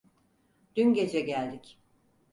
Dün 0.75 0.93
gece 0.93 1.19
geldik. 1.21 1.79